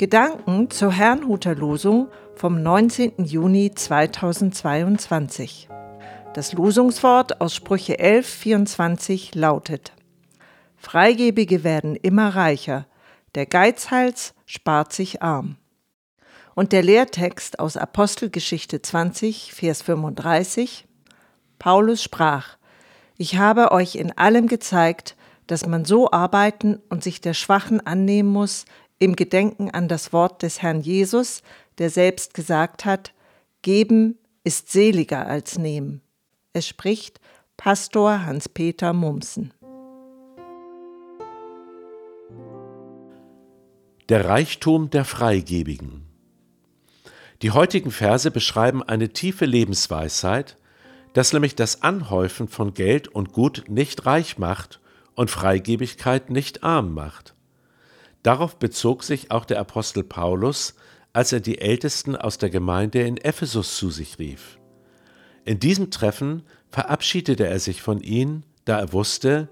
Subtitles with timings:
[0.00, 3.22] Gedanken zur Herrnhuter Losung vom 19.
[3.26, 5.68] Juni 2022.
[6.32, 9.92] Das Losungswort aus Sprüche 11, 24 lautet:
[10.78, 12.86] Freigebige werden immer reicher,
[13.34, 15.58] der Geizhals spart sich arm.
[16.54, 20.88] Und der Lehrtext aus Apostelgeschichte 20, Vers 35:
[21.58, 22.56] Paulus sprach:
[23.18, 25.14] Ich habe euch in allem gezeigt,
[25.46, 28.64] dass man so arbeiten und sich der Schwachen annehmen muss,
[29.00, 31.42] im Gedenken an das Wort des Herrn Jesus,
[31.78, 33.12] der selbst gesagt hat,
[33.62, 36.02] Geben ist seliger als nehmen.
[36.52, 37.20] Es spricht
[37.56, 39.52] Pastor Hans-Peter Mumsen.
[44.08, 46.06] Der Reichtum der Freigebigen.
[47.42, 50.58] Die heutigen Verse beschreiben eine tiefe Lebensweisheit,
[51.14, 54.80] dass nämlich das Anhäufen von Geld und Gut nicht reich macht
[55.14, 57.34] und Freigebigkeit nicht arm macht.
[58.22, 60.74] Darauf bezog sich auch der Apostel Paulus,
[61.12, 64.58] als er die Ältesten aus der Gemeinde in Ephesus zu sich rief.
[65.44, 69.48] In diesem Treffen verabschiedete er sich von ihnen, da er wusste,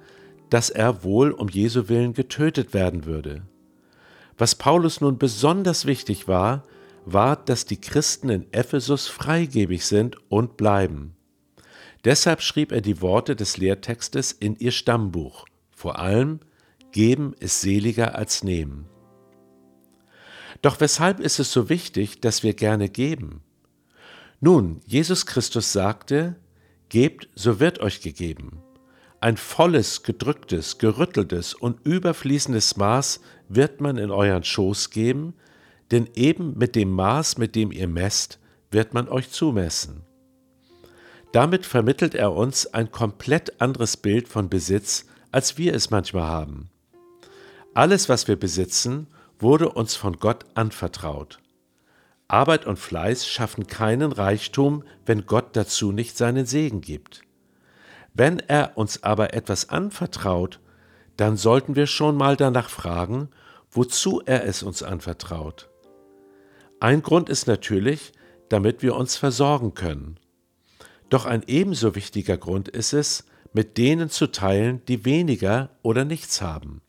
[0.50, 3.42] dass er wohl um Jesu willen getötet werden würde.
[4.36, 6.62] Was Paulus nun besonders wichtig war,
[7.05, 11.16] war, dass die Christen in Ephesus freigebig sind und bleiben.
[12.05, 16.41] Deshalb schrieb er die Worte des Lehrtextes in ihr Stammbuch, vor allem
[16.98, 18.88] Geben ist seliger als nehmen.
[20.62, 23.41] Doch weshalb ist es so wichtig, dass wir gerne geben?
[24.41, 26.34] Nun, Jesus Christus sagte,
[26.88, 28.64] Gebt, so wird euch gegeben.
[29.20, 35.34] Ein volles, gedrücktes, gerütteltes und überfließendes Maß wird man in euren Schoß geben,
[35.92, 38.41] denn eben mit dem Maß, mit dem ihr messt,
[38.72, 40.02] wird man euch zumessen.
[41.30, 46.70] Damit vermittelt er uns ein komplett anderes Bild von Besitz, als wir es manchmal haben.
[47.74, 49.06] Alles, was wir besitzen,
[49.38, 51.38] wurde uns von Gott anvertraut.
[52.27, 57.22] Arbeit und Fleiß schaffen keinen Reichtum, wenn Gott dazu nicht seinen Segen gibt.
[58.15, 60.60] Wenn er uns aber etwas anvertraut,
[61.16, 63.28] dann sollten wir schon mal danach fragen,
[63.71, 65.69] wozu er es uns anvertraut.
[66.81, 68.12] Ein Grund ist natürlich,
[68.48, 70.19] damit wir uns versorgen können.
[71.09, 76.42] Doch ein ebenso wichtiger Grund ist es, mit denen zu teilen, die weniger oder nichts
[76.42, 76.82] haben.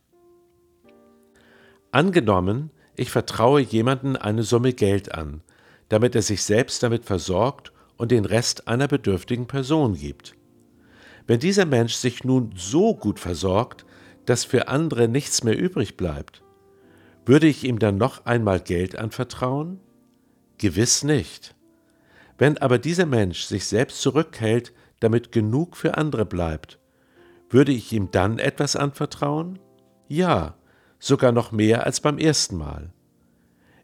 [1.91, 5.41] Angenommen, ich vertraue jemanden eine Summe Geld an,
[5.89, 10.35] damit er sich selbst damit versorgt und den Rest einer bedürftigen Person gibt.
[11.25, 13.85] Wenn dieser Mensch sich nun so gut versorgt,
[14.25, 16.43] dass für andere nichts mehr übrig bleibt,
[17.25, 19.79] würde ich ihm dann noch einmal Geld anvertrauen?
[20.59, 21.55] Gewiss nicht.
[22.37, 26.79] Wenn aber dieser Mensch sich selbst zurückhält, damit genug für andere bleibt,
[27.49, 29.57] würde ich ihm dann etwas anvertrauen?
[30.07, 30.55] Ja,
[30.99, 32.91] sogar noch mehr als beim ersten Mal.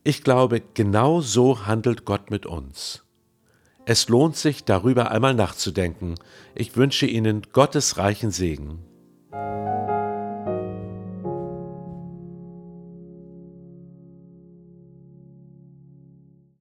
[0.03, 3.03] Ich glaube, genau so handelt Gott mit uns.
[3.85, 6.15] Es lohnt sich, darüber einmal nachzudenken.
[6.55, 8.79] Ich wünsche Ihnen Gottes reichen Segen.